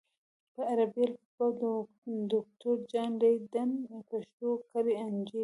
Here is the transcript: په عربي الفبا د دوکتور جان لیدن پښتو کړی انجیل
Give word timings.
په 0.53 0.61
عربي 0.71 1.03
الفبا 1.11 1.47
د 1.61 1.63
دوکتور 2.31 2.75
جان 2.91 3.11
لیدن 3.21 3.71
پښتو 4.09 4.49
کړی 4.71 4.93
انجیل 5.05 5.39